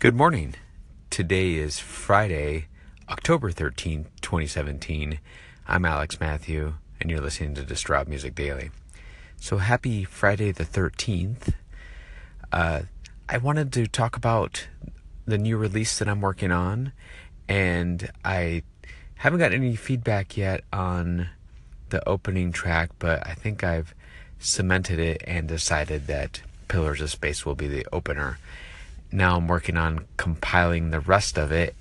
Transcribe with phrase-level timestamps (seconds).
[0.00, 0.54] Good morning.
[1.10, 2.68] Today is Friday,
[3.10, 5.20] October 13th, 2017.
[5.68, 8.70] I'm Alex Matthew, and you're listening to Distraught Music Daily.
[9.36, 11.52] So, happy Friday the 13th.
[12.50, 12.80] Uh,
[13.28, 14.68] I wanted to talk about
[15.26, 16.94] the new release that I'm working on,
[17.46, 18.62] and I
[19.16, 21.28] haven't got any feedback yet on
[21.90, 23.94] the opening track, but I think I've
[24.38, 28.38] cemented it and decided that Pillars of Space will be the opener
[29.12, 31.74] now I'm working on compiling the rest of it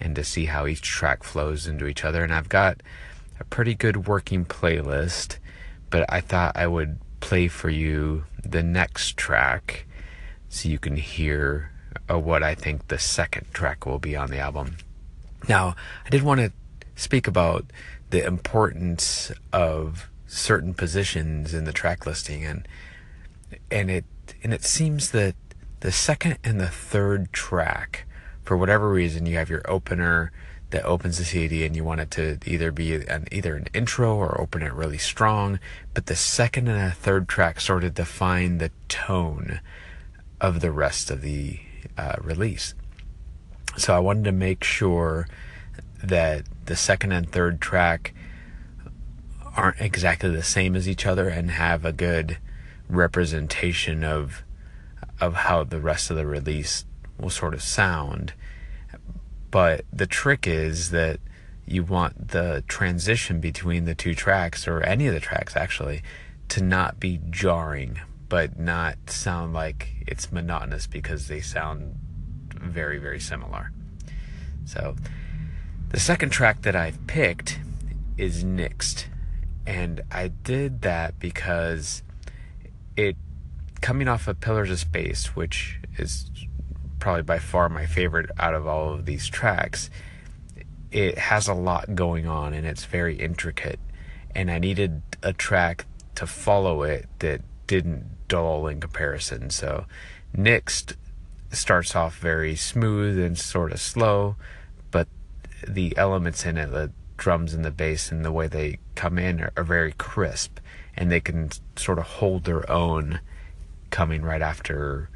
[0.00, 2.22] and to see how each track flows into each other.
[2.22, 2.82] And I've got
[3.38, 5.38] a pretty good working playlist,
[5.90, 9.86] but I thought I would play for you the next track
[10.48, 11.70] so you can hear
[12.10, 14.76] uh, what I think the second track will be on the album.
[15.48, 16.52] Now, I did want to
[16.94, 17.64] speak about
[18.10, 22.66] the importance of certain positions in the track listing and
[23.70, 24.04] and it
[24.42, 25.34] and it seems that
[25.82, 28.06] the second and the third track,
[28.44, 30.30] for whatever reason, you have your opener
[30.70, 34.14] that opens the CD and you want it to either be an either an intro
[34.14, 35.58] or open it really strong,
[35.92, 39.60] but the second and the third track sort of define the tone
[40.40, 41.58] of the rest of the
[41.98, 42.74] uh, release.
[43.76, 45.26] So I wanted to make sure
[46.00, 48.14] that the second and third track
[49.56, 52.38] aren't exactly the same as each other and have a good
[52.88, 54.44] representation of
[55.22, 56.84] of how the rest of the release
[57.16, 58.32] will sort of sound.
[59.52, 61.20] But the trick is that
[61.64, 66.02] you want the transition between the two tracks, or any of the tracks actually,
[66.48, 71.94] to not be jarring, but not sound like it's monotonous because they sound
[72.52, 73.70] very, very similar.
[74.64, 74.96] So,
[75.90, 77.60] the second track that I've picked
[78.18, 79.04] is Nixed.
[79.68, 82.02] And I did that because
[82.96, 83.16] it
[83.82, 86.30] coming off of Pillars of Space, which is
[86.98, 89.90] probably by far my favorite out of all of these tracks,
[90.90, 93.80] it has a lot going on and it's very intricate.
[94.34, 95.84] And I needed a track
[96.14, 99.50] to follow it that didn't dull in comparison.
[99.50, 99.86] So,
[100.34, 100.94] Nixed
[101.50, 104.36] starts off very smooth and sort of slow,
[104.90, 105.08] but
[105.66, 109.40] the elements in it, the drums and the bass and the way they come in
[109.40, 110.58] are, are very crisp
[110.96, 113.20] and they can sort of hold their own
[113.92, 115.08] coming right after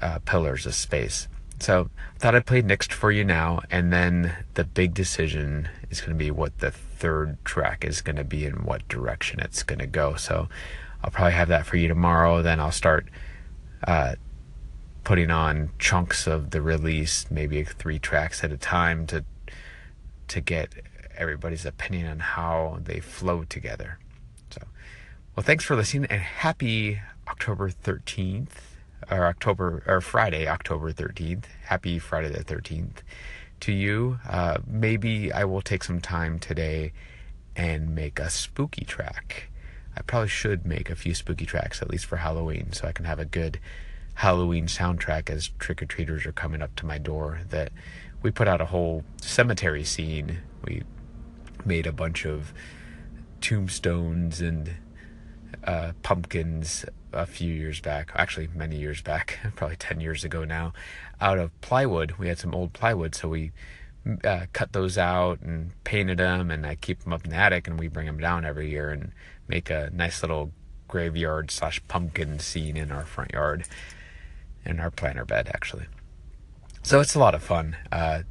[0.00, 1.28] uh, Pillars of Space.
[1.60, 6.00] So I thought I'd play Nixed for you now, and then the big decision is
[6.00, 9.62] going to be what the third track is going to be and what direction it's
[9.62, 10.16] going to go.
[10.16, 10.48] So
[11.02, 12.42] I'll probably have that for you tomorrow.
[12.42, 13.06] Then I'll start
[13.86, 14.16] uh,
[15.04, 19.24] putting on chunks of the release, maybe three tracks at a time to
[20.26, 20.72] to get
[21.16, 23.98] everybody's opinion on how they flow together.
[24.50, 24.62] So,
[25.36, 27.00] well, thanks for listening and happy
[27.34, 28.60] October 13th,
[29.10, 31.46] or October, or Friday, October 13th.
[31.64, 32.98] Happy Friday the 13th
[33.58, 34.20] to you.
[34.28, 36.92] Uh, maybe I will take some time today
[37.56, 39.50] and make a spooky track.
[39.96, 43.04] I probably should make a few spooky tracks, at least for Halloween, so I can
[43.04, 43.58] have a good
[44.14, 47.40] Halloween soundtrack as trick or treaters are coming up to my door.
[47.50, 47.72] That
[48.22, 50.38] we put out a whole cemetery scene.
[50.64, 50.84] We
[51.64, 52.54] made a bunch of
[53.40, 54.76] tombstones and
[55.64, 60.72] uh, pumpkins a few years back, actually many years back, probably 10 years ago now,
[61.20, 62.12] out of plywood.
[62.12, 63.52] We had some old plywood, so we
[64.24, 67.68] uh, cut those out and painted them, and I keep them up in the attic,
[67.68, 69.12] and we bring them down every year and
[69.48, 70.52] make a nice little
[70.88, 73.64] graveyard slash pumpkin scene in our front yard,
[74.64, 75.86] in our planter bed actually.
[76.82, 77.76] So it's a lot of fun.
[77.90, 78.22] Uh,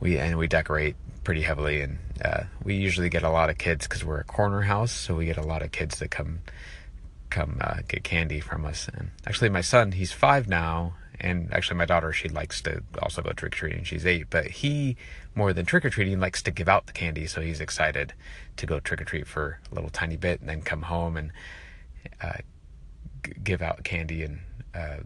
[0.00, 3.86] we and we decorate pretty heavily, and uh, we usually get a lot of kids
[3.86, 6.40] because we're a corner house, so we get a lot of kids that come
[7.30, 8.88] come uh, get candy from us.
[8.92, 13.22] And actually, my son, he's five now, and actually, my daughter, she likes to also
[13.22, 13.84] go trick or treating.
[13.84, 14.96] She's eight, but he,
[15.34, 17.26] more than trick or treating, likes to give out the candy.
[17.26, 18.14] So he's excited
[18.56, 21.32] to go trick or treat for a little tiny bit, and then come home and
[22.22, 22.38] uh,
[23.24, 24.40] g- give out candy and
[24.74, 24.98] uh,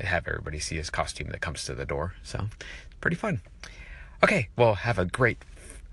[0.00, 2.14] have everybody see his costume that comes to the door.
[2.22, 2.46] So
[3.00, 3.40] pretty fun.
[4.22, 5.38] Okay, well, have a great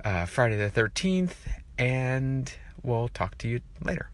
[0.03, 1.35] uh, Friday the 13th,
[1.77, 2.53] and
[2.83, 4.09] we'll talk to you later.